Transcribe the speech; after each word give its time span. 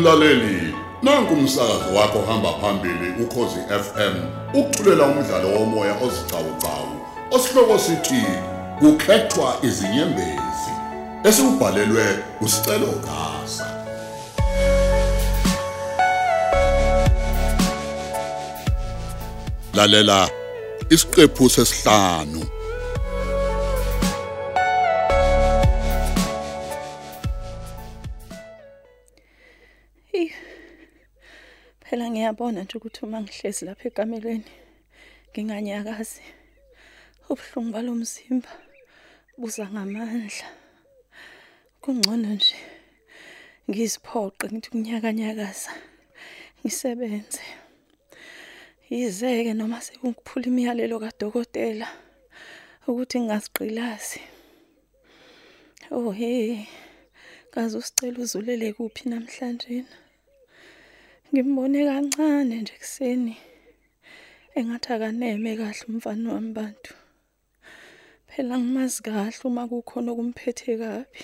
Mlaleli, 0.00 0.74
nanku 1.02 1.34
umsakazo 1.34 1.94
wakho 1.94 2.22
hamba 2.22 2.52
phambili 2.52 3.22
ukhozi 3.22 3.60
FM. 3.68 4.14
Ukuthulela 4.54 5.04
umdlalo 5.04 5.48
womoya 5.48 5.94
ozicawucawu. 6.02 7.00
Osihloko 7.30 7.78
sithi 7.78 8.24
kukhethwa 8.78 9.56
izinyembezi. 9.62 10.72
Esibhalelwe 11.24 12.18
usicelo 12.40 12.86
gasa. 12.86 13.66
Lalela 19.74 20.30
isiqephu 20.90 21.50
sesihlanu. 21.50 22.59
Phela 31.90 32.06
ngiyabona 32.10 32.60
nje 32.62 32.74
ukuthi 32.78 33.00
uma 33.06 33.18
ngihlezi 33.22 33.62
lapha 33.66 33.86
ekamelweni 33.90 34.52
nginganyakazi. 35.30 36.22
Ubuhlungu 37.30 37.70
balomzimba 37.74 38.52
buza 39.40 39.64
ngamandla. 39.72 40.48
Kungcono 41.82 42.28
nje 42.36 42.58
ngiziphoqe 43.68 44.44
ngithi 44.52 44.68
kunyakanyakaza 44.72 45.72
ngisebenze. 46.62 47.44
Yizeke 48.90 49.52
noma 49.58 49.78
sekukuphula 49.86 50.46
imiyalelo 50.50 50.96
kadokotela 51.04 51.88
ukuthi 52.88 53.16
ngingazigqilazi. 53.18 54.20
Oh 55.96 56.10
hey. 56.20 56.70
Kaze 57.52 57.74
usicela 57.80 58.18
uzulele 58.22 58.66
kuphi 58.76 59.02
namhlanje? 59.10 59.74
Ngimbone 61.32 61.80
kancane 61.88 62.54
nje 62.60 62.74
ekseni. 62.78 63.36
Engathi 64.58 64.88
akaneme 64.94 65.50
kahle 65.60 65.84
umfana 65.88 66.26
wami 66.34 66.52
bantu. 66.58 66.92
Phela 68.28 68.54
ngimazi 68.58 68.98
kahle 69.06 69.42
uma 69.48 69.62
kukhona 69.70 70.08
okumphethe 70.10 70.72
kabi. 70.82 71.22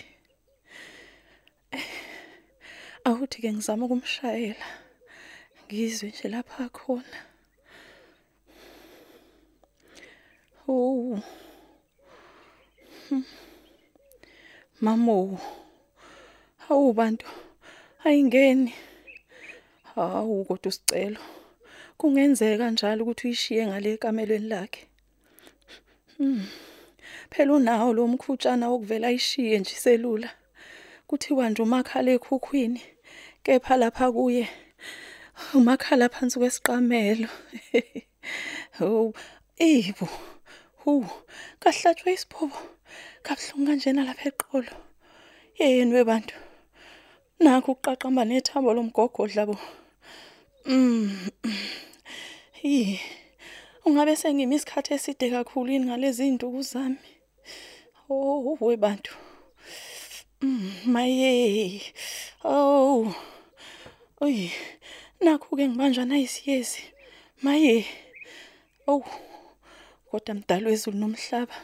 Awuthi 3.06 3.38
ke 3.42 3.48
ngizama 3.52 3.84
ukumshayela. 3.86 4.68
Ngizwe 5.64 6.08
nje 6.10 6.26
lapha 6.34 6.64
khona. 6.76 7.18
Oh. 10.68 11.18
Hmm. 13.08 13.26
Mamo. 14.84 15.40
Hawu 16.64 16.92
bantu. 16.92 17.26
Ayingeni. 18.04 18.74
Hawu 19.96 20.44
kodwa 20.44 20.68
usicelo. 20.68 21.20
Kungenzeka 21.98 22.70
njalo 22.70 23.02
ukuthi 23.02 23.26
uyishiye 23.26 23.66
ngale 23.66 23.96
kamelweni 23.96 24.48
lakhe. 24.48 24.86
Hmm. 26.16 26.46
Phela 27.30 27.52
unawo 27.52 27.92
lo 27.92 28.06
mkhutshana 28.06 28.68
wokuvela 28.68 29.08
ayishiye 29.08 29.58
nje 29.58 29.72
iselula. 29.72 30.30
Kuthiwa 31.06 31.50
nje 31.50 31.62
umakhala 31.62 32.10
ekhukhwini. 32.16 32.82
Kepha 33.42 33.76
lapha 33.76 34.12
kuye 34.12 34.48
umakhala 35.54 36.08
phansi 36.08 36.38
kwesiqamelo. 36.38 37.28
Oh, 38.80 39.14
ibo. 39.58 40.08
Hu, 40.82 41.06
kahlatshwe 41.60 42.12
isiphobo. 42.12 42.58
Kabhlungu 43.22 43.66
kanjena 43.66 44.04
lapha 44.04 44.28
eqolo. 44.28 44.74
Yeyeni 45.58 45.94
webantu. 45.94 46.34
Nakho 47.40 47.72
ukuqaqamba 47.72 48.22
nethambo 48.24 48.74
lomgogodla 48.76 49.46
bo. 49.48 49.56
Mm. 50.66 51.30
Yi. 52.62 53.00
Ungabe 53.84 54.16
sengimi 54.16 54.56
isikhathi 54.56 54.94
eside 54.94 55.30
kakhulu 55.30 55.72
yini 55.72 55.86
ngalezi 55.86 56.22
zinduku 56.22 56.62
zami. 56.62 56.98
Oh, 58.10 58.58
webantu. 58.60 59.14
Mm, 60.42 60.72
maye. 60.86 61.82
Oh. 62.44 63.14
Oy. 64.20 64.50
Nakho 65.20 65.56
ke 65.56 65.68
ngibanjwa 65.68 66.04
nayisiyezi. 66.04 66.82
Maye. 67.42 67.86
Oh. 68.88 69.04
Kodwa 70.10 70.34
mdalo 70.34 70.70
wezulu 70.70 70.98
nomhlaba. 70.98 71.54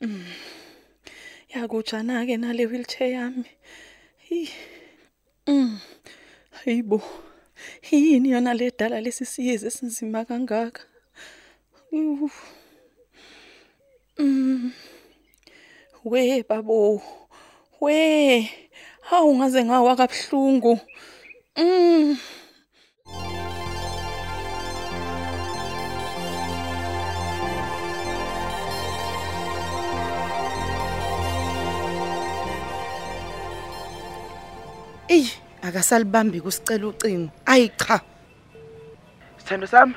Mm. 0.00 0.26
Yakujana 1.54 2.26
ke 2.26 2.36
nale 2.36 2.66
wheelchair 2.66 3.12
yami. 3.12 3.50
Hi. 4.28 4.50
Mm. 5.46 5.78
Hayibo. 6.50 7.02
Yini 7.90 8.30
yona 8.30 8.54
le 8.54 8.70
dala 8.78 9.00
lesisiyezi 9.00 9.66
esinzima 9.66 10.24
kangaka? 10.24 10.82
Yuh. 11.92 12.30
Mm. 14.18 14.72
We 16.04 16.42
babo. 16.42 17.02
We. 17.80 18.50
Hawu 19.00 19.36
ngaze 19.36 19.64
ngawa 19.64 19.96
kabhlungu. 19.96 20.80
Mm. 21.56 22.16
Ey, 35.08 35.43
akasalibambi 35.68 36.40
kusicela 36.40 36.86
ucingo. 36.86 37.30
Ayi 37.46 37.68
cha. 37.76 38.00
Sithando 39.38 39.66
sami, 39.66 39.94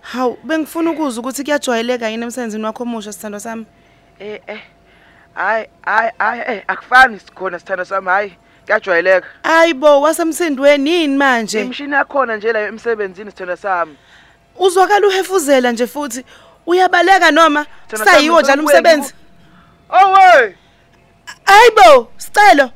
Hawu, 0.00 0.38
bengifuna 0.44 0.90
ukuzwa 0.90 1.20
ukuthi 1.20 1.44
kuyajwayeleka 1.44 2.08
yini 2.08 2.22
emsebenzini 2.22 2.64
wakho 2.64 2.82
omusha 2.82 3.12
sithando 3.12 3.40
sami. 3.40 3.66
eh 4.20 4.40
eh. 4.46 4.60
Hayi, 5.34 5.66
hayi, 5.82 6.10
hayi, 6.18 6.40
eh 6.46 6.64
akufani 6.68 7.20
sikhona 7.20 7.58
sithando 7.58 7.84
sami, 7.84 8.08
hayi. 8.08 8.32
Kuyajwayeleka. 8.64 9.26
Ayibo, 9.42 10.00
wasemsindweni 10.00 10.90
yini 10.90 11.16
manje? 11.16 11.60
Imshini 11.60 11.92
yakhona 11.94 12.36
nje 12.36 12.52
la 12.52 12.60
emsebenzini 12.60 13.30
sithando 13.30 13.56
sami. 13.56 13.96
Uzwakala 14.58 15.06
uhefuzela 15.06 15.72
nje 15.72 15.86
futhi 15.86 16.24
uyabaleka 16.66 17.30
noma 17.30 17.66
Thina 17.88 18.04
sayiwo 18.04 18.36
sami 18.36 18.42
njalo 18.42 18.62
kubuye 18.62 18.78
umsebenzi. 18.78 19.14
Oh 19.90 20.12
we. 20.12 20.56
Ayibo, 21.46 22.08
sicelo. 22.16 22.70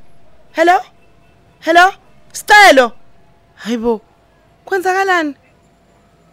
Hello? 0.53 0.81
Hello? 1.61 1.93
Sicelo. 2.39 2.93
Hayibo. 3.55 4.01
Kwenzakalani? 4.65 5.35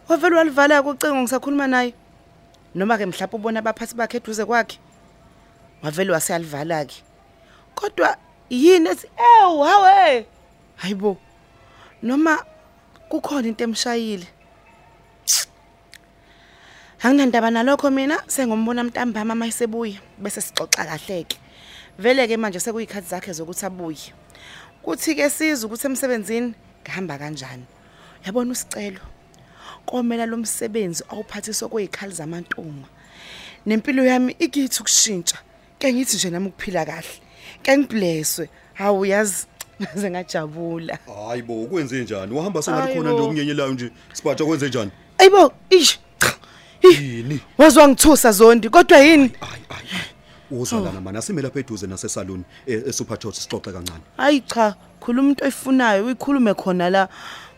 Wavela 0.08 0.36
walivala 0.36 0.82
kucingo 0.82 1.22
ngisakhuluma 1.22 1.66
naye. 1.66 1.94
Noma 2.74 2.98
ke 2.98 3.06
mhlawumbe 3.06 3.36
ubona 3.36 3.58
abaphathi 3.58 3.94
bakhe 3.94 4.16
eduze 4.16 4.44
kwakhe. 4.44 4.78
Wavela 5.82 6.12
waseyalivala 6.12 6.84
ke. 6.84 7.02
Kodwa 7.74 8.16
yini 8.50 8.88
ethi 8.88 9.10
ew 9.18 9.62
hawe. 9.62 10.26
Hayibo. 10.76 11.16
Noma 12.02 12.44
kukhona 13.08 13.48
into 13.48 13.64
emshayile. 13.64 14.26
Anginandaba 17.02 17.50
nalokho 17.50 17.90
mina 17.90 18.22
sengombona 18.26 18.84
mntambama 18.84 19.34
mayisebuya 19.34 20.00
bese 20.18 20.40
sixoxa 20.40 20.84
kahleke. 20.84 21.36
Vele 21.98 22.26
ke 22.26 22.36
manje 22.36 22.58
sekuyikhathi 22.58 23.08
zakhe 23.08 23.32
zokuthi 23.32 23.66
abuye. 23.66 24.12
Kuthi 24.82 25.14
ke 25.14 25.30
siza 25.30 25.66
ukuthi 25.66 25.86
emsebenzini 25.86 26.54
ngihamba 26.82 27.18
kanjani. 27.18 27.64
Yabona 28.24 28.52
usicelo. 28.52 29.00
Komela 29.86 30.26
lo 30.26 30.36
msebenzi 30.36 31.04
awuphathiswa 31.08 31.68
kwezikhali 31.68 32.14
zamantunga. 32.14 32.88
Nempilo 33.66 34.04
yami 34.04 34.36
ikithi 34.38 34.80
ukushintsha. 34.80 35.38
Ke 35.78 35.92
ngithi 35.92 36.16
nje 36.16 36.30
nami 36.30 36.48
ukuphila 36.48 36.84
kahle. 36.84 37.20
Ke 37.62 37.78
ngiblesswe. 37.78 38.48
Hawu 38.74 39.06
yazi 39.06 39.46
ngaze 39.82 40.10
ngajabula. 40.10 40.98
Hayibo 41.28 41.62
ukwenze 41.62 42.02
njani? 42.02 42.34
Wahamba 42.34 42.62
sengathi 42.62 42.94
khona 42.94 43.12
nje 43.12 43.22
okunyenyelayo 43.22 43.72
nje. 43.72 43.90
Sibatsha 44.12 44.44
kwenze 44.44 44.68
njani? 44.68 44.90
Ayibo, 45.18 45.52
ish. 45.70 45.98
Yini? 46.82 47.40
Wazwa 47.58 47.88
ngithusa 47.88 48.32
zondi 48.32 48.68
kodwa 48.68 48.98
yini? 48.98 49.30
Ayi 49.40 49.62
ayi. 49.68 50.00
Uzwalana 50.50 51.00
mana 51.00 51.22
sime 51.22 51.42
lapha 51.42 51.60
eduze 51.60 51.86
nase 51.86 52.08
salon 52.08 52.44
eSupertot 52.66 53.34
sixoxe 53.34 53.72
kancane. 53.72 54.00
Hayi 54.16 54.40
cha, 54.40 54.74
khuluma 55.00 55.28
into 55.28 55.44
oyifunayo 55.44 56.04
uyikhulume 56.06 56.54
khona 56.54 56.90
la. 56.90 57.08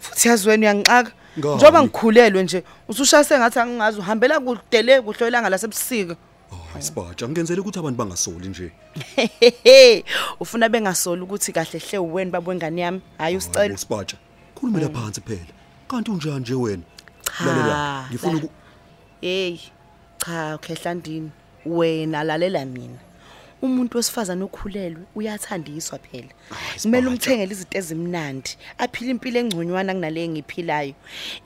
Futhi 0.01 0.29
yazi 0.29 0.49
wena 0.49 0.67
uyangixaka. 0.67 1.13
Ngani? 1.39 1.57
Njoba 1.57 1.83
ngikhulelwe 1.83 2.43
nje, 2.43 2.65
usushaya 2.89 3.25
sengathi 3.25 3.59
angingazi 3.59 3.99
uhambela 3.99 4.41
kude 4.41 4.83
le 4.83 5.01
kuhlolanga 5.03 5.49
lasebusika. 5.49 6.17
Hayi 6.73 6.85
sibatsha 6.85 7.29
ngenzele 7.29 7.61
ukuthi 7.61 7.79
abantu 7.79 7.99
bangasoli 7.99 8.49
nje. 8.49 8.73
Ufuna 10.41 10.69
bengasoli 10.69 11.23
ukuthi 11.23 11.53
kahle 11.53 11.79
hle 11.79 11.99
uweni 11.99 12.31
babo 12.31 12.51
wengane 12.51 12.81
yami. 12.81 13.01
Hayi 13.19 13.37
usicela. 13.37 13.77
Sibatsha. 13.77 14.17
Khulumela 14.55 14.89
phansi 14.89 15.21
phela. 15.21 15.53
Kanti 15.89 16.11
unjani 16.11 16.41
nje 16.41 16.55
wena? 16.55 16.83
Cha, 17.39 17.45
Lalela, 17.45 18.05
ngifuna 18.11 18.33
la- 18.33 18.39
uku 18.39 18.51
Hey, 19.21 19.59
cha, 20.25 20.55
ukhehlandini. 20.55 21.31
Wena 21.67 22.25
lalela 22.25 22.65
mina. 22.65 22.99
umuntu 23.63 23.97
wesifazana 23.97 24.45
okhulelwe 24.45 25.03
uyathandiswa 25.17 25.99
phela 25.99 26.29
Hayi, 26.51 26.81
kumele 26.83 27.03
Sibaja. 27.03 27.09
umthengele 27.09 27.53
izinto 27.53 27.79
ezimnandi 27.79 28.51
aphile 28.79 29.11
impilo 29.11 29.41
engconywana 29.41 29.95
kunale 29.95 30.25
engiphilayo 30.25 30.95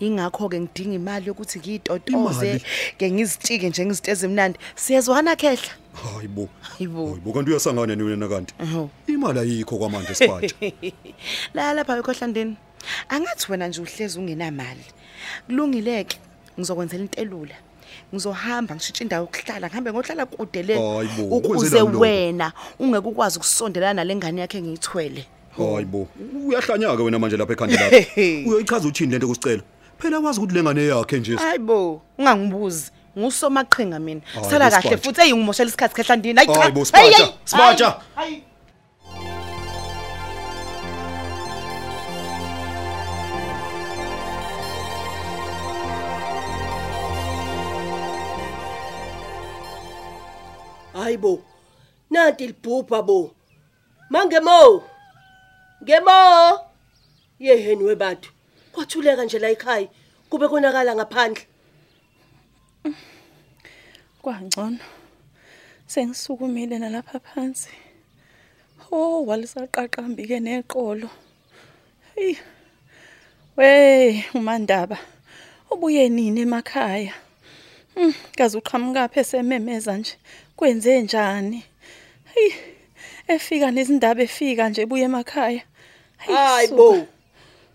ingakho 0.01 0.49
ke 0.49 0.61
ngidinga 0.61 0.95
imali 0.95 1.27
yokuthi 1.27 1.59
ngiyitotoze 1.59 2.47
Imali? 2.47 2.65
ke 2.99 3.11
ngizitike 3.11 3.69
njengezinto 3.69 4.11
ezimnandi 4.11 4.59
siyezwana 4.77 5.37
khehla 5.37 5.73
hayibo 6.03 6.49
Hayibo. 6.61 7.07
hayibo 7.07 7.33
kanti 7.33 7.51
uyasangana 7.51 7.95
niwena 7.97 8.29
kanti 8.29 8.55
Ehho. 8.61 8.91
imali 9.07 9.39
ayikho 9.41 9.79
kwamanje 9.79 10.15
sibatsha 10.15 10.57
la 11.55 11.73
lapha 11.73 11.97
ekhohlandeni 11.99 12.57
angathi 13.09 13.47
wena 13.53 13.69
nje 13.69 13.81
uhlezi 13.81 14.19
ungenamali 14.19 14.85
kulungileke 15.47 16.19
ngizokwenzela 16.59 17.03
into 17.03 17.21
elula 17.21 17.55
ngizohamba 18.15 18.75
ngishintshe 18.75 19.05
indawo 19.05 19.23
yokuhlala 19.27 19.67
ngihambe 19.69 19.93
ngohlala 19.93 20.27
kude 20.27 20.63
le 20.63 20.75
Hayibo, 20.75 21.37
ukuze 21.37 21.49
kwenzelani 21.59 21.87
lokho? 21.89 22.01
wena 22.01 22.53
ungeke 22.79 23.09
ukwazi 23.09 23.39
ukusondelana 23.39 23.95
nale 23.95 24.17
ngane 24.17 24.41
yakhe 24.41 24.59
engiyithwele. 24.59 25.27
Hayibo 25.57 26.09
uyahlanyaka 26.47 27.03
wena 27.03 27.19
manje 27.19 27.37
lapha 27.37 27.53
ekhanda 27.53 27.77
lakho. 27.91 28.21
Uyoyichaza 28.49 28.89
uthini 28.89 29.13
lento 29.13 29.29
kusicela 29.29 29.63
phela 29.99 30.19
wazi 30.21 30.39
ukuthi 30.41 30.55
lengane 30.55 30.87
yakhe 30.87 31.19
nje 31.21 31.37
hayibo 31.37 32.03
ungangibuzi. 32.19 32.91
Ngusomaqhinga 33.19 33.99
mina. 33.99 34.21
Hayi, 34.35 34.51
sala 34.51 34.71
kahle 34.71 34.83
Sibaja. 34.83 35.03
futhi 35.03 35.21
eyingimoshela 35.21 35.69
isikhathi 35.69 35.95
khehlandini 35.95 36.37
hayi 36.37 36.49
cha. 36.49 36.61
Hayibo, 36.61 36.85
Sibaja, 36.85 37.03
Hayi, 37.03 37.15
hayi, 37.23 37.35
Sibaja. 37.45 37.95
hayi, 38.15 38.43
hayi. 51.13 51.19
hayibo 51.19 51.43
nanti 52.11 52.47
libhubha 52.47 53.03
bo. 53.03 53.35
Mangemo 54.11 54.83
ngemo 55.83 56.61
yeheni 57.39 57.85
webathu 57.85 58.31
kwathuleka 58.73 59.25
nje 59.25 59.39
la 59.39 59.49
ekhaya. 59.49 59.89
Kube 60.31 60.49
konakala 60.49 60.95
ngaphandle. 60.95 61.47
Kwangcono. 64.23 64.79
Sengisukumile 65.87 66.79
nalapha 66.79 67.21
phansi. 67.21 67.71
Oh 68.91 69.25
walisaqaqambi 69.27 70.27
ke 70.27 70.41
neqolo. 70.41 71.11
Hey 72.15 72.37
we 73.57 74.25
umandaba. 74.35 74.99
Ubuye 75.71 76.09
nini 76.09 76.41
emakhaya? 76.41 77.15
Hm 77.95 78.13
kaze 78.37 78.59
uqhamuka 78.59 79.09
phe 79.09 79.25
sememeza 79.25 79.97
nje? 79.97 80.17
Kwenze 80.63 81.03
njani 81.03 81.65
hey 82.35 82.53
efika 83.29 83.71
nezindaba 83.71 84.23
efika 84.23 84.69
nje 84.69 84.87
buye 84.87 85.05
emakhaya 85.05 85.63
hayibo 86.17 86.95
suka. 86.95 87.07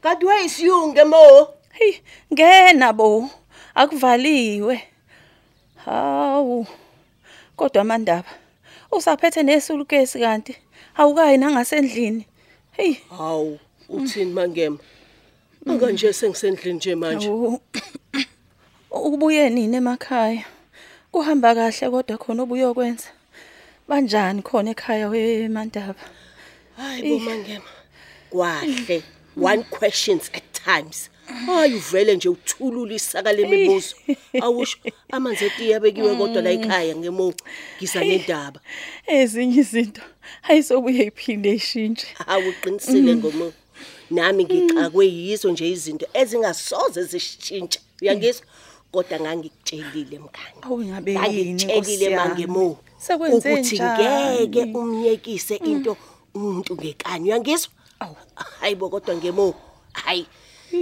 kanti 0.02 0.26
wayisiyunge 0.26 1.04
mo 1.04 1.48
Hey, 1.78 1.94
ngena 2.34 2.94
bo. 2.94 3.30
Akuvaliwe. 3.76 4.84
Hawu. 5.86 6.66
Kodwa 7.56 7.84
mandaba. 7.84 8.30
Usaphethe 8.92 9.44
nesulukesi 9.44 10.20
kanti 10.20 10.56
awukayi 10.96 11.38
nangasendlini. 11.38 12.26
Hey. 12.72 12.94
hawu 13.18 13.60
uthini 13.90 14.32
mangema 14.34 14.78
anga 15.70 15.92
nje 15.92 16.14
sengisendlini 16.14 16.78
nje 16.78 16.96
manje 16.96 17.28
Awu. 17.28 17.62
Ubuye 18.92 19.50
nini 19.50 19.78
emakhaya? 19.78 20.46
Kuhamba 21.12 21.56
kahle 21.56 21.90
kodwa 21.90 22.18
khona 22.18 22.44
obuyokwenza. 22.44 23.10
Banjani 23.88 24.42
khona 24.42 24.72
ekhaya 24.72 25.08
wemandaba? 25.10 26.04
hayibo 26.78 27.20
mangema. 27.20 27.72
Kwahle. 28.30 29.04
One 29.36 29.64
questions 29.64 30.30
at 30.34 30.44
times. 30.54 31.10
Hayi 31.46 31.76
uvele 31.76 32.16
nje 32.16 32.30
uthulula 32.30 32.94
isaka 32.94 33.34
lemibuzo. 33.34 33.96
Awusho 34.42 34.78
amanzi 35.12 35.46
etiye 35.46 35.76
abekiwe 35.76 36.16
kodwa 36.16 36.42
la 36.42 36.50
ekhaya 36.50 36.96
ngemo 36.96 37.34
ngisa 37.78 38.00
nendaba. 38.04 38.60
Ezinye 39.08 39.60
izinto 39.60 40.02
ayisobuye 40.44 41.04
iphinde 41.04 41.54
ishintshe. 41.54 42.08
awuqinisile 42.28 43.16
ngomo 43.16 43.54
nami 44.10 44.44
ngixakwe 44.44 45.06
yizo 45.06 45.52
nje 45.52 45.70
izinto 45.70 46.06
ezingasoze 46.14 47.04
zishintshe. 47.04 47.80
Uyangizwa? 48.02 48.46
Kodwa 48.92 49.20
ngangikutshelile 49.20 50.20
mngani 50.20 50.58
Awu 50.62 50.84
ngabe 50.86 51.12
yini 51.14 51.64
yami? 52.04 52.16
mangemo 52.16 52.78
Sekwenze 52.98 53.52
ukuthi 53.54 53.76
njani? 53.76 54.48
ngeke 54.48 54.78
umyekise 54.78 55.56
into 55.56 55.98
umuntu 56.36 56.76
ngekanye 56.76 57.30
uyangizwa? 57.30 57.72
Hayibo 58.60 58.90
kodwa 58.90 59.16
ngemo 59.16 59.54
hayi 59.94 60.28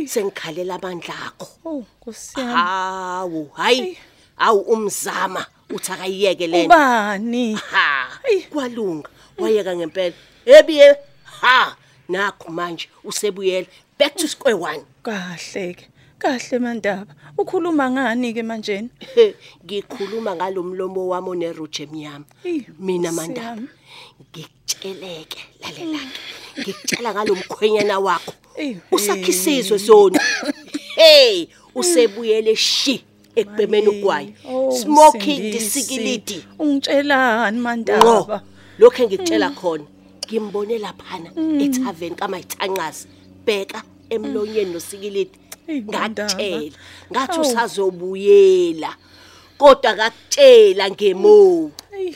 sengikhalela 0.07 0.75
amandla 0.75 1.13
akho. 1.25 1.47
Oh, 1.65 1.83
Nkosi 2.01 2.39
yami. 2.39 2.53
hawu 2.53 3.49
hayi. 3.53 3.97
Awu 4.37 4.59
umzama 4.61 5.45
uthi 5.69 5.91
akayiyeke 5.91 6.47
lento 6.47 6.65
Ubani? 6.75 7.53
ha 7.55 8.09
kwalunga 8.49 9.09
wayeka 9.37 9.75
ngempela. 9.75 10.15
Ebiye 10.45 10.95
ha 11.41 11.75
nakho 12.09 12.51
manje 12.51 12.89
usebuyela 13.03 13.67
back 13.99 14.15
to 14.15 14.27
square 14.27 14.55
one. 14.57 14.83
Kahle 15.03 15.73
ke. 15.73 15.87
Kahle 16.19 16.59
mandaba. 16.59 17.13
Ukhuluma 17.37 17.91
ngani 17.91 18.33
ke 18.33 18.43
manje? 18.43 18.89
Ngikhuluma 19.65 20.35
ngalomlomo 20.35 21.07
wami 21.11 21.29
oneruche 21.29 21.83
emnyama 21.83 22.25
mina 22.79 23.11
mandaba 23.11 23.61
ngikutsheleke 24.21 25.39
lalelake. 25.61 26.19
Ngikutsela 26.59 27.13
ngalomkhwenyana 27.13 27.99
wakho. 27.99 28.33
Eyi, 28.57 28.77
usakhisizwe 28.91 29.79
sona 29.79 30.19
hey 30.95 31.47
usebuyele 31.75 32.55
shi 32.55 33.03
ekubemeni 33.35 33.87
ukwayo 33.87 34.29
Oh, 34.47 34.71
smoking 34.71 35.51
disikilidi. 35.51 36.45
Ungitshelani 36.59 37.59
mandaba? 37.59 38.41
lokho 38.79 39.03
engikutshela 39.03 39.49
khona 39.49 39.83
ngimbone 40.27 40.77
laphana 40.79 41.29
ethaveni 41.63 42.15
kaMayithanqasi 42.15 43.07
bheka 43.45 43.83
emlonyeni 44.09 44.71
nosikilidi. 44.73 45.35
Eyi, 45.67 45.81
Mandaba. 45.81 46.33
ngakutshela 46.33 46.71
ngathi 47.11 47.37
Awu. 47.37 47.41
usazobuyela 47.41 48.91
kodwa 49.59 49.89
akakutshela 49.91 50.85
ngemo 50.93 51.71
Hey. 51.91 52.13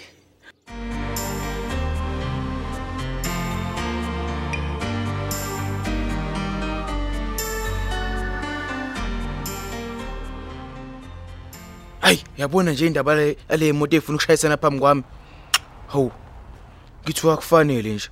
Hayi, 12.02 12.24
yabona 12.38 12.72
nje 12.72 12.88
indaba 12.88 13.16
le 13.16 13.38
ale 13.50 13.74
moto 13.74 13.96
efuna 13.98 14.16
ukushayisana 14.16 14.58
phambi 14.58 14.80
kwami. 14.80 15.04
Hawu. 15.88 16.12
Ngithiwa 17.04 17.38
kufanele 17.38 17.94
nje. 17.94 18.10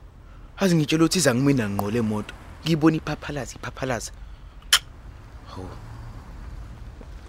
Azi 0.58 0.76
ngitshela 0.76 1.04
ukuthi 1.04 1.20
iza 1.20 1.36
ngimina 1.36 1.70
ngqole 1.70 2.00
imoto. 2.00 2.34
Ngiyibona 2.64 2.98
iphaphalaza 2.98 3.56
iphaphalaza. 3.56 4.12
Hawu. 5.52 5.70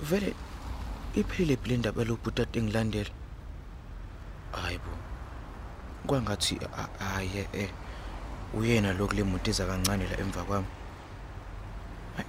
Vele 0.03 0.35
iphele 1.15 1.57
phela 1.57 1.75
indaba 1.75 2.05
lo 2.05 2.17
bhutate 2.17 2.59
engilandela. 2.59 3.11
Hayibo. 4.53 4.95
Kwangathi 6.07 6.59
aye 7.01 7.49
eh 7.53 7.71
uyena 8.55 8.93
lo 8.93 9.07
kule 9.09 9.23
moto 9.25 9.51
eza 9.51 9.67
kancane 9.67 10.07
la 10.07 10.21
emva 10.21 10.45
kwami. 10.45 10.67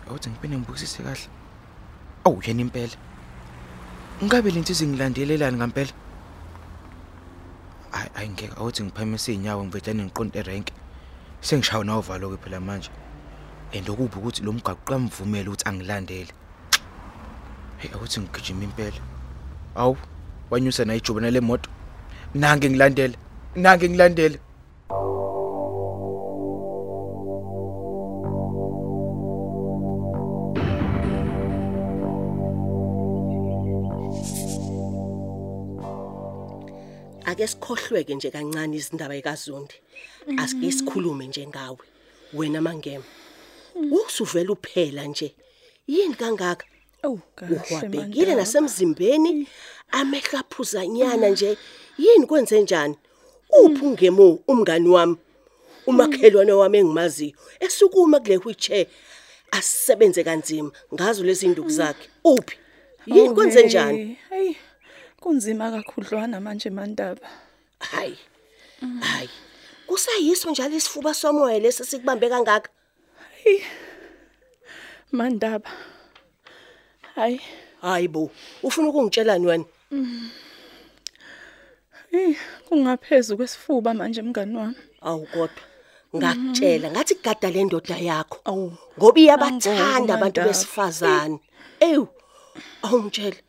Awuthi 0.07 0.29
ngipene 0.29 0.57
ngibukisise 0.57 1.03
kahle. 1.03 1.29
Awu 2.25 2.41
yena 2.41 2.61
impela. 2.61 2.97
Ngabe 4.23 4.51
lento 4.51 4.71
izingilandelelani 4.73 5.57
ngempela? 5.57 5.93
Hayi 7.91 8.09
ayingeke 8.15 8.53
awuthi 8.57 8.83
ngiphamise 8.83 9.33
inyawo 9.33 9.63
ngivedane 9.63 10.03
ngiqonte 10.03 10.39
erank. 10.39 10.67
Sengishawa 11.41 11.85
nawuvalo 11.85 12.29
ke 12.33 12.37
phela 12.43 12.59
manje. 12.59 12.89
And 13.73 13.87
okubi 13.87 14.17
ukuthi 14.17 14.43
lo 14.43 14.53
mgaqo 14.53 14.81
qamvumela 14.85 15.49
ukuthi 15.49 15.65
angilandele. 15.69 16.38
Hey 17.79 17.91
awuthi 17.95 18.19
ngigijima 18.19 18.63
impela. 18.63 19.01
Awu 19.75 19.97
wanyusa 20.49 20.85
na 20.85 20.95
ijuba 20.95 21.21
nale 21.21 21.39
moto. 21.39 21.69
Nange 22.33 22.69
ngilandele. 22.69 23.15
Nange 23.55 23.89
ngilandele. 23.89 24.39
ake 37.25 37.47
sikhohlweke 37.47 38.15
nje 38.15 38.31
kancane 38.31 38.77
izindaba 38.77 39.15
ekaZondi 39.15 39.75
asike 40.37 40.71
sikhulume 40.71 41.27
nje 41.27 41.47
ngawe 41.47 41.85
wena 42.33 42.61
mangema 42.61 43.03
usuvela 43.91 44.51
uphela 44.51 45.03
nje 45.05 45.35
yini 45.87 46.15
kangaka 46.15 46.65
Oh, 46.65 46.65
kahle 46.65 46.78
uhwabhekile 47.03 48.25
mandaba. 48.25 48.35
nasemzimbeni? 48.35 49.47
Amehlo 49.91 50.39
aphuzanyana 50.39 51.29
nje. 51.29 51.57
Yini 51.97 52.25
kwenze 52.25 52.61
njani? 52.61 52.95
Uphi 53.63 53.85
ungemo 53.85 54.39
umngani 54.47 54.89
wami? 54.89 55.17
Umakhelwane 55.87 56.51
wami 56.51 56.77
engimaziyo. 56.77 57.35
Esukuma 57.59 58.19
kule 58.19 58.37
wheelchair 58.37 58.87
asisebenze 59.51 60.23
kanzima 60.23 60.71
ngazo 60.93 61.23
lezi 61.23 61.45
induku 61.45 61.69
zakhe. 61.69 62.09
Uphi? 62.23 62.57
Yini 63.05 63.29
kwenze 63.29 63.63
njani? 63.65 64.17
Hey, 64.29 64.53
kunzima 65.19 65.71
kakhudlwana 65.71 66.39
manje 66.39 66.69
mandaba. 66.69 67.29
hayi 67.79 68.17
hayi. 69.01 69.29
Kusayiso 69.87 70.51
njalo 70.51 70.75
isifuba 70.75 71.13
somoya 71.13 71.59
lesi 71.59 71.85
sikubambe 71.85 72.29
kangaka? 72.29 72.69
Mandaba. 75.11 75.71
Hayi, 77.19 77.41
hayi 77.81 78.07
bo 78.07 78.31
ufuna 78.63 78.87
ukungitshelani 78.89 79.45
wena? 79.45 79.65
Eh 82.11 82.35
kungaphezulu 82.65 83.37
kwesifuba 83.37 83.93
manje 83.93 84.21
mngani 84.21 84.55
wami. 84.57 84.75
awu 85.01 85.25
kodwa 85.25 85.63
ngakutshela 86.15 86.91
ngathi 86.91 87.15
gada 87.23 87.49
le 87.51 87.63
ndoda 87.63 87.97
yakho. 87.97 88.39
Awu. 88.45 88.71
ngoba 88.97 89.19
iyabathanda 89.19 90.13
abantu 90.15 90.39
besifazane. 90.47 91.39
Ewu 91.79 92.07
awungitshela 92.83 93.39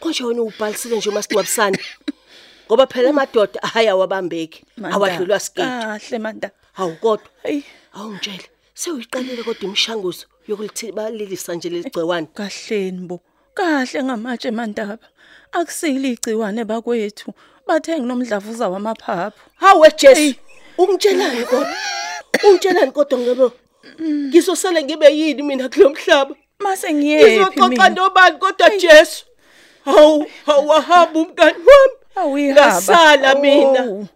konje 0.00 0.24
wena 0.24 0.42
ubhalisile 0.42 0.96
nje 0.96 1.08
umasingcwabisane? 1.10 1.78
Ngoba 2.66 2.86
phela 2.86 3.10
amadoda 3.10 3.60
hayi 3.60 3.88
awabambeki. 3.88 4.64
Mandaba. 4.76 4.96
awadlulwa 4.96 5.40
sigidi 5.40 5.68
Kahle 5.68 6.18
mandaba. 6.18 6.54
hawu 6.72 6.96
kodwa. 6.96 7.28
Hey, 7.42 7.60
awungitshela 7.92 8.48
sewuyiqalile 8.74 9.42
kodwa 9.42 9.62
imishanguzo 9.64 10.26
yokulithibalilisa 10.48 11.54
nje 11.54 11.68
lesigcewani 11.68 12.26
kahleni 12.34 13.06
bo. 13.08 13.20
Kahle 13.54 14.02
ngamatshe 14.04 14.50
mandaba. 14.50 15.06
Akusile 15.52 16.08
igciwane 16.10 16.64
bakwethu. 16.64 17.32
Bathe 17.66 17.98
nginomdlavuza 18.00 18.68
wamaphaphu. 18.68 19.40
hawe 19.56 19.88
Jesu 19.98 20.34
ungitshelani 20.78 21.44
kodwa 21.44 21.74
ungitshelani 22.48 22.92
kodwa 22.92 23.18
ngoba 23.18 23.50
ngizosala 24.00 24.82
ngibe 24.82 25.06
yini 25.18 25.42
mina 25.42 25.68
kulo 25.68 25.90
mhlaba 25.90 26.34
Mase 26.62 26.94
ngiyephi 26.94 27.38
Ngizoxoxa 27.38 27.68
mina? 27.68 27.88
nobani 27.88 28.38
kodwa 28.38 28.70
Jesu. 28.70 29.24
Hawu, 29.84 30.26
hawahamba 30.46 31.20
umngani 31.20 31.58
wami. 31.68 31.96
Awuyihaba. 32.14 32.66
Ngasala 32.66 33.34
mina. 33.34 33.82
Oh. 33.84 34.06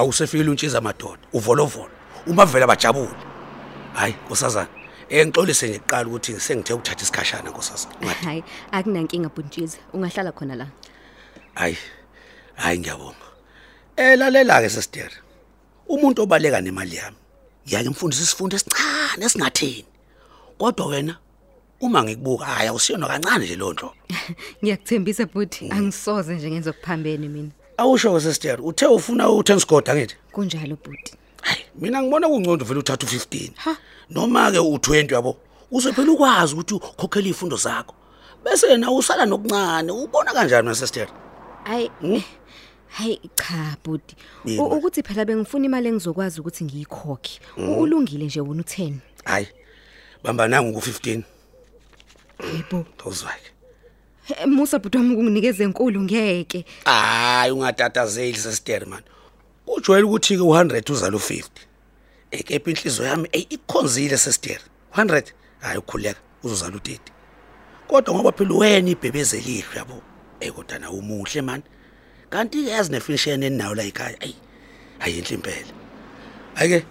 Awusefikile 0.00 0.50
untshiza 0.50 0.80
madoda 0.80 1.22
uvolovolo 1.32 1.90
uma 2.26 2.46
vele 2.46 2.66
bajabule. 2.66 3.20
Hayi 3.94 4.14
nkosazana 4.26 4.68
eh 5.08 5.26
ngixolise 5.26 5.68
nje 5.68 5.78
kuqala 5.78 6.08
ukuthi 6.08 6.40
sengithe 6.40 6.72
ukuthatha 6.74 7.02
isikhashana 7.02 7.50
nkosazana 7.50 8.14
hayi 8.24 8.44
akunankinga 8.72 9.28
bhuntshisi 9.28 9.78
ungahlala 9.92 10.32
khona 10.32 10.54
la. 10.54 10.66
Hayi 11.54 11.76
hayi 12.54 12.78
ngiyabonga. 12.78 13.26
Eh 13.96 14.18
lalela 14.18 14.62
ke 14.62 14.68
sister 14.70 15.10
umuntu 15.88 16.22
obaleka 16.22 16.60
nemali 16.60 16.96
yami 16.96 17.16
ngiyake 17.66 17.88
mfundisa 17.90 18.22
isifundo 18.22 18.56
esincane 18.56 19.24
esingatheni. 19.24 19.86
Kodwa 20.58 20.86
wena 20.86 21.18
uma 21.80 22.02
ngikubuka 22.02 22.44
hayi 22.44 22.68
awusiyona 22.68 23.06
kancane 23.06 23.44
nje 23.44 23.56
lonto 23.56 23.94
ngiyakuthembisa 24.62 25.26
bhuti 25.26 25.70
angisoze 25.70 26.34
nje 26.34 26.50
ngenze 26.50 26.70
okuphambene 26.70 27.28
mina. 27.28 27.50
Awusho 27.80 28.12
ke 28.14 28.20
sister 28.20 28.58
uthe 28.62 28.86
ufuna 28.86 29.24
u10 29.26 29.58
squad 29.60 29.88
angithi? 29.90 30.16
Kunjalo 30.32 30.76
bhuti. 30.84 31.14
Hayi 31.42 31.64
mina 31.74 32.02
ngibona 32.02 32.28
kungcondo 32.28 32.64
vele 32.64 32.80
uthatha 32.80 33.06
u15 33.06 33.50
noma 34.10 34.50
ke 34.52 34.58
u20 34.58 35.12
yabo? 35.14 35.36
Uzophela 35.70 36.12
ukwazi 36.12 36.54
ukuthi 36.54 36.74
ukhokhele 36.74 37.28
izifundo 37.28 37.56
zakho. 37.56 37.94
Bese 38.44 38.66
yena 38.70 38.90
usala 38.90 39.26
nokuncane 39.26 39.92
ubona 39.92 40.32
kanjani 40.32 40.68
na 40.68 40.74
sister 40.74 41.08
hayi 41.64 41.90
hayi 42.88 43.20
cha 43.34 43.76
bhuti. 43.84 44.16
Yini? 44.44 44.58
U- 44.58 44.62
manje? 44.62 44.76
ukuthi 44.76 45.02
phela 45.02 45.24
bengifuna 45.24 45.64
imali 45.66 45.88
engizokwazi 45.88 46.40
ukuthi 46.40 46.64
ngiyikhokhe 46.64 47.40
U- 47.56 47.80
ulungile 47.80 48.24
nje 48.24 48.40
wona 48.40 48.62
u10 48.62 48.92
hayi 49.24 49.48
bamba 50.24 50.48
nangu 50.48 50.78
ku15 50.78 51.22
yebo. 52.54 52.84
Uzwake 53.06 53.46
Eh, 53.46 53.52
musa 54.46 54.78
bhuti 54.78 54.98
wami 54.98 55.16
kunginikeze 55.16 55.64
enkulu 55.64 56.00
ngeke. 56.00 56.64
Hayi 56.84 57.52
ungatatazeli 57.52 58.38
sister 58.38 58.86
man 58.86 59.02
ujwayele 59.66 60.06
ukuthi 60.06 60.36
ke 60.36 60.42
u100 60.42 60.92
uzala 60.92 61.16
u50 61.16 61.44
ekepha 62.30 62.70
inhliziyo 62.70 63.06
yami 63.06 63.28
ey 63.32 63.46
ikhonzile 63.50 64.18
sister. 64.18 64.60
100 64.96 65.22
hayi 65.60 65.78
ukhuleka 65.78 66.20
uzozala 66.42 66.76
u30 66.76 66.98
kodwa 67.88 68.14
ngoba 68.14 68.32
phela 68.32 68.54
wena 68.54 68.90
ibhebezelihle 68.90 69.76
yabo. 69.76 70.02
Ey 70.40 70.50
kodwa 70.50 70.78
na 70.78 70.90
umuhle 70.90 71.42
man. 71.42 71.62
Kanti 72.30 72.64
ke 72.64 72.70
yazi 72.70 72.92
nefinishene 72.92 73.46
enayo 73.46 73.74
la 73.74 73.82
ekhaya 73.82 74.16
ey 74.24 74.34
ayinhle 75.00 75.34
impela. 75.34 75.72
Ayike 76.56 76.86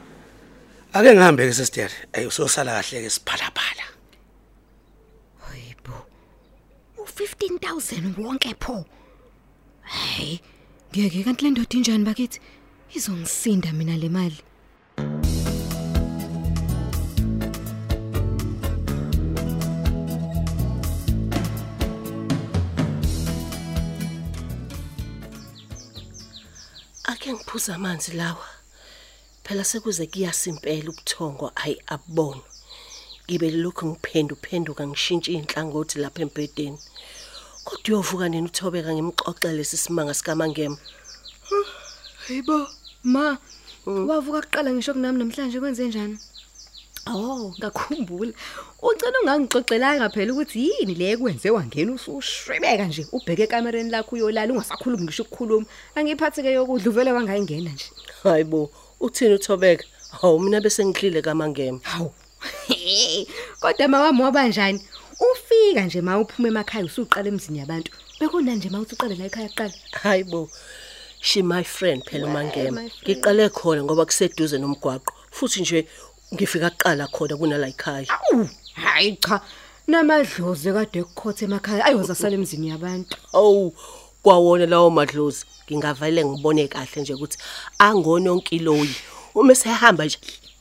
ake 0.94 1.14
ngihambe 1.14 1.48
ke 1.48 1.54
sister. 1.54 1.92
Ey 2.14 2.26
usosala 2.26 2.72
kahle 2.72 3.02
ke 3.04 3.10
siphalaphala 3.10 3.86
hayibo 5.48 6.06
u15000 7.20 8.24
wonke 8.24 8.56
pho 8.60 8.86
hey 9.84 10.40
ngeke 10.92 11.24
kanti 11.24 11.44
le 11.44 11.50
ndoda 11.52 11.76
injani 11.78 12.06
bakithi 12.06 12.40
izongisinda 12.96 13.74
mina 13.74 13.98
le 13.98 14.10
mali 14.10 14.40
Ake 27.04 27.34
ngiphuza 27.34 27.76
amanzi 27.76 28.12
lawa. 28.12 28.48
Phela 29.44 29.64
sekuze 29.64 30.08
kuyasimpela 30.08 30.90
ubuthongo 30.90 31.52
ayi 31.56 31.82
abona. 31.88 32.42
Ngibe 33.26 33.52
lokhu 33.52 33.86
ngiphendu 33.88 34.36
phenduka 34.36 34.88
ngishintsha 34.88 35.32
inhlangothi 35.32 36.00
lapha 36.00 36.22
embedeni. 36.22 36.80
Kodwa 37.70 38.00
uyovuka 38.00 38.30
nini 38.30 38.48
uthobeka 38.50 38.90
ngimxoxe 38.94 39.54
lesi 39.54 39.78
simanga 39.78 40.14
sikamangema. 40.14 40.78
hayibo 42.26 42.68
ma 43.04 43.38
wavuka 43.86 44.42
kuqala 44.42 44.74
ngisho 44.74 44.94
kunami 44.94 45.18
namhlanje 45.20 45.60
kwenze 45.60 45.88
njani 45.88 46.18
Oh, 47.08 47.54
ngakhumbula. 47.60 48.34
Ucela 48.82 49.18
ungangixoxelanga 49.22 50.10
phela 50.14 50.34
ukuthi 50.34 50.60
yini 50.66 50.96
le 50.96 51.18
kwenze 51.18 51.50
wangena 51.50 51.94
usushwebeka 51.94 52.86
nje 52.88 53.06
ubheke 53.12 53.44
ekamereni 53.44 53.90
lakho 53.90 54.16
uyolala 54.16 54.54
ungasakhulumi 54.54 55.04
ngisho 55.04 55.24
ukukhuluma. 55.24 55.66
Angiphatheke 55.96 56.52
yokudla 56.52 56.90
uvele 56.90 57.12
wangayingena 57.12 57.72
nje. 57.72 57.86
Hayibo, 58.24 58.72
uthini 59.00 59.34
uthobeka? 59.34 59.86
Hawu 60.22 60.40
mina 60.40 60.62
bese 60.62 60.86
ngidlile 60.86 61.22
kamangema. 61.22 61.80
Hawu. 61.84 62.14
Kodwa 63.62 63.88
mawami 63.88 64.22
wabanjani? 64.22 64.82
Ufika 65.70 65.86
nje 65.86 66.02
mawuphuma 66.02 66.48
emakhaya 66.48 66.86
usuqala 66.86 67.28
emzini 67.28 67.60
yabantu. 67.60 67.92
Bekuna 68.20 68.56
nje 68.56 68.70
mawuthi 68.70 68.96
uqale 68.96 69.16
la 69.16 69.26
ekhaya 69.26 69.50
kuqala. 69.50 69.74
Hayibo. 70.02 70.50
She 71.22 71.42
my 71.44 71.64
friend 71.64 72.04
phela 72.06 72.26
Well, 72.26 72.34
mangema. 72.34 72.72
my 72.82 72.90
friend. 72.90 73.22
Ngiqale 73.22 73.50
khona 73.50 73.84
ngoba 73.84 74.06
kuseduze 74.06 74.58
nomgwaqo. 74.58 75.14
Futhi 75.32 75.62
nje 75.62 75.88
ngifika 76.34 76.70
kuqala 76.70 77.08
khona 77.08 77.38
kunala 77.38 77.68
ekhaya. 77.68 78.08
Awu, 78.10 78.50
hayi 78.74 79.18
cha. 79.22 79.42
Namadlozi 79.88 80.74
kade 80.74 81.04
kukhothe 81.04 81.46
emakhaya 81.46 81.86
ayoza 81.86 82.16
sala 82.16 82.34
emzini 82.36 82.70
yabantu. 82.70 83.18
Awu 83.34 83.74
kwawona 84.24 84.66
lawo 84.66 84.90
madlozi 84.90 85.46
ngingavele 85.72 86.26
ngibone 86.26 86.68
kahle 86.68 87.02
nje 87.02 87.14
ukuthi 87.14 87.38
angononkiloyi 87.78 88.96
uma 89.36 89.56
sehamba 89.56 90.06
nje 90.06 90.18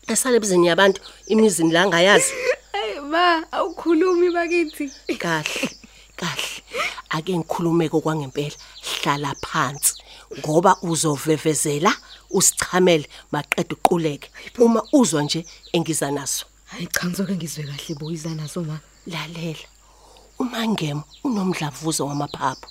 esale 0.06 0.36
ebizini 0.36 0.66
yabantu 0.66 1.00
imizini 1.26 1.72
la 1.72 1.82
angayazi 1.82 2.32
Hey 2.32 2.57
ma, 3.08 3.44
awukhulumi 3.52 4.30
bakithi. 4.30 4.92
kahle 5.18 5.68
kahle. 6.16 6.62
Ake 7.10 7.38
ngikhulume 7.38 7.88
kwangempela 7.88 8.56
hlala 8.82 9.34
phansi 9.42 9.94
ngoba 10.38 10.76
uzovevezela 10.82 11.92
usichamele 12.30 13.08
maqeda 13.32 13.74
uquleke. 13.74 14.30
Uma 14.58 14.82
uzwa 14.92 15.22
nje 15.22 15.46
engiza 15.72 16.10
naso. 16.10 16.46
Hayi 16.66 16.86
cha 16.86 17.06
ngizoke 17.06 17.36
ngizwe 17.36 17.64
kahle 17.64 17.94
boyiza 17.98 18.34
naso 18.34 18.62
ma. 18.62 18.80
lalela. 19.06 19.66
Umangemo 20.38 21.04
unomdlavuza 21.24 22.04
wamaphaphu. 22.04 22.68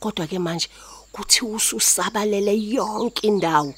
Kodwa 0.00 0.26
ke 0.26 0.38
manje 0.38 0.68
kuthi 1.12 1.44
ususabalele 1.44 2.54
yonke 2.58 3.26
indawo 3.26 3.74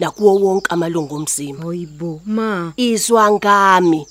nakuwo 0.00 0.34
wonke 0.34 0.66
amalungu 0.70 1.14
omzimba. 1.14 1.64
Hoyibo 1.64 2.20
ma. 2.26 2.72
izwa 2.76 3.30
ngami. 3.30 4.06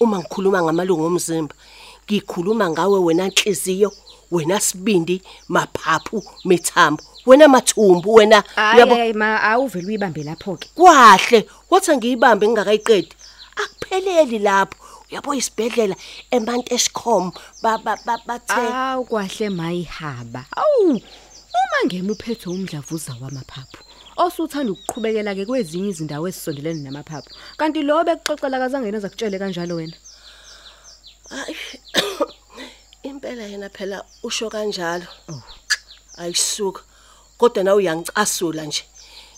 Uma 0.00 0.18
ngikhuluma 0.18 0.62
ngamalungu 0.62 1.04
omzimba 1.04 1.54
ngikhuluma 2.06 2.70
ngawe 2.70 2.98
wena 2.98 3.24
inhliziyo 3.26 3.92
wena 4.30 4.60
sibindi 4.60 5.22
maphaphu 5.48 6.22
mithambo 6.44 7.02
wena 7.26 7.48
mathumbu 7.48 8.14
wena 8.14 8.44
Hayi 8.56 9.12
ma 9.12 9.42
awuvela 9.42 9.86
uyibambe 9.88 10.22
lapho 10.22 10.56
ke. 10.56 10.68
kwahle 10.74 11.48
wathi 11.70 11.96
ngiyibambe 11.96 12.46
ngingakayiqedi. 12.48 13.12
Akupheli 13.56 14.10
abapheleli 14.10 14.38
lapho. 14.38 14.76
Uyabo 15.10 15.34
isibhedlela 15.34 15.96
emanteshcom 16.30 17.32
ba 17.62 17.78
ba- 17.78 17.98
ba- 18.06 18.20
bathe 18.26 18.52
awu 18.52 19.04
kwahle 19.04 19.48
mayihaba 19.50 20.44
awu 20.56 20.90
uma 21.54 21.78
ngema 21.86 22.12
uphethe 22.12 22.48
umdlavuza 22.50 23.14
wamaphaphu 23.20 23.80
osuthanda 24.16 24.72
ukuqhubekela 24.72 25.34
ke 25.34 25.46
kwezinye 25.46 25.88
izindawo 25.90 26.28
ezisondelene 26.28 26.82
namaphaphu. 26.82 27.30
Kanti 27.58 27.82
lo 27.82 28.04
bekuxoxela 28.04 28.58
kazangena 28.62 28.98
zakutshele 29.00 29.38
kanjalo 29.38 29.74
wena? 29.78 29.96
Hayi. 31.30 31.56
impela 33.08 33.42
yena 33.42 33.68
phela 33.68 34.04
usho 34.22 34.50
kanjalo. 34.50 35.06
Ayisuka 36.16 36.82
kodwa 37.38 37.64
nawe 37.64 37.76
uyangicasula 37.76 38.64
nje. 38.64 38.84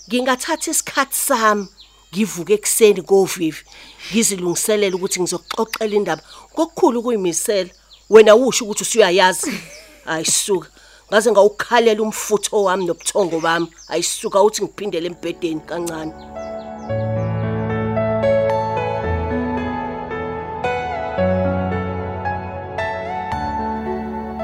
Ngingathatha 0.09 0.71
isikhathi 0.71 1.17
sami 1.17 1.69
ngivuke 2.13 2.55
ekseni 2.55 3.03
kovivi 3.03 3.65
ngizilungiselela 4.11 4.97
ukuthi 4.97 5.21
ngizoxoxela 5.21 5.95
indaba. 5.97 6.23
Kokukhulu 6.55 7.03
kuyimisela 7.03 7.71
wena 8.11 8.37
usho 8.37 8.65
ukuthi 8.65 8.83
usuyayazi. 8.83 9.53
Ayisuka 10.13 10.69
ngaze 11.11 11.33
ngawukhalela 11.33 12.03
umfutho 12.03 12.63
wami 12.63 12.85
nobuthongo 12.87 13.41
bami 13.41 13.69
ayisuka 13.89 14.43
uthi 14.43 14.63
ngiphindele 14.63 15.07
embedeni 15.07 15.61
kancane 15.69 16.15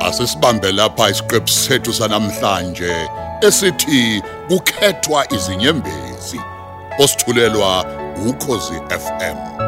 Asisibambe 0.07 0.73
lapha 0.73 1.11
isiqephu 1.11 1.49
sethu 1.49 1.93
sanamhlanje 1.93 3.09
esithi 3.47 4.23
kukhethwa 4.49 5.33
izinyembezi. 5.35 6.41
Osithulelwa 6.99 7.85
ukhozi 8.29 8.75
FM. 9.03 9.62